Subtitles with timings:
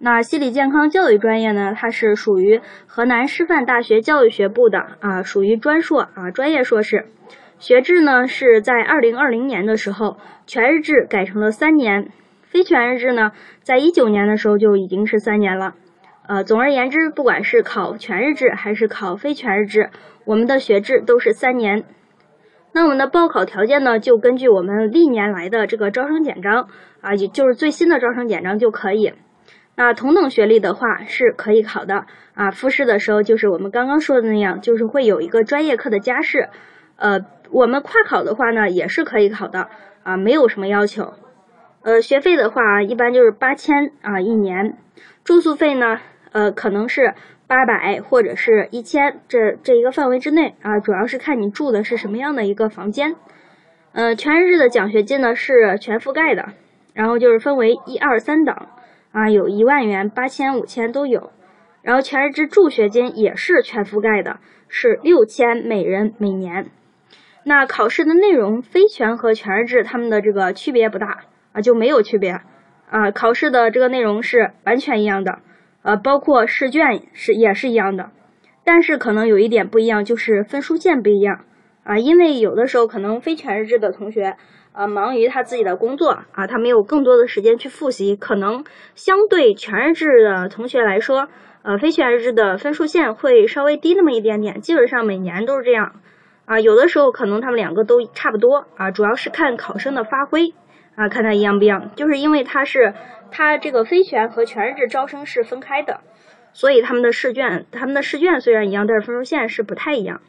[0.00, 7.06] 那心理健康教育专业呢，它是属于河南师范大学教育学部的啊，属于专硕啊，专业硕士。
[7.58, 10.16] 学制呢是在二零二零年的时候，
[10.46, 13.32] 全日制改成了三年，非全日制呢，
[13.62, 15.74] 在一九年的时候就已经是三年了。
[16.28, 19.90] 呃，总而言之，不管是考全日制还是考非全日制，
[20.24, 21.82] 我们的学制都是三年。
[22.72, 26.68] 那我们的报考条件呢，就根据我们历年来的这个招生简章
[27.00, 29.14] 啊，也就是最新的招生简章就可以。
[29.78, 32.50] 那同等学历的话是可以考的啊。
[32.50, 36.48] 复试的时候就是我们刚刚说的那样，就是会有一个专业课的加试。
[36.96, 37.20] 呃，
[37.52, 39.68] 我们跨考的话呢，也是可以考的
[40.02, 41.14] 啊，没有什么要求。
[41.82, 44.76] 呃，学费的话一般就是八千啊一年，
[45.22, 46.00] 住宿费呢，
[46.32, 47.14] 呃，可能是
[47.46, 53.14] 八百或者是一千，这这一个范围之内啊，主要是看你住的是什么样的一个房间。
[53.92, 56.46] 呃，全日制的奖学金呢是全覆盖的，
[56.94, 58.70] 然后就是分为一二三档。
[59.18, 61.32] 啊，有一万元、八千、五千都有，
[61.82, 66.70] 然后全日制助学金也是全覆盖的，是六千每人每年。
[67.42, 72.42] 那考试的内容，非全和全日制他们的这个区别不大啊，就没有区别
[72.90, 73.10] 啊。
[73.10, 75.40] 考试的这个内容是完全一样的，
[75.82, 78.12] 呃，包括试卷是也是一样的，
[78.62, 81.44] 但是可能有一点不一样，就是分数线不一样
[81.88, 84.36] 啊，因为有的时候可能非全日制的同学。
[84.74, 88.62] 呃，忙于他自己的工作啊，他没有更多的时间去复习，可能
[88.94, 91.26] 相对全日制的同学来说，
[91.62, 96.00] 呃，非全日制的分数线会稍微低那么一点点，基本上每年都是这样
[96.44, 96.60] 啊。
[96.60, 100.54] 有的时候可能他们两个都差不多啊，主要是看考生的发挥
[100.94, 101.90] 啊，看他一样不一样。
[101.96, 102.94] 就是因为他是
[103.32, 106.02] 他这个非全和全日制招生是分开的，
[106.52, 110.20] 所以他们的试卷，他们的试卷虽然一样，但是分数线是不太一样。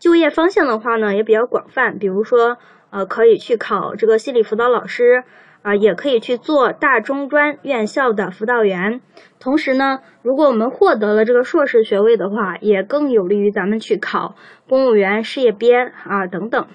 [0.00, 2.58] 就业方向的话呢，也比较广泛，比如说。
[2.92, 5.22] 呃，可以去考这个心理辅导老师
[5.62, 9.00] 啊，也可以去做大中专院校的辅导员。
[9.38, 14.34] 同时呢，如果我们获得了这个硕士学位的话，也更有利于咱们去考
[14.68, 16.66] 公务员、事业编啊等等。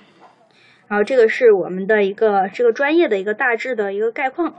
[0.88, 4.56] 然后这个是我们的一个这个专业的一个大致的一个概况。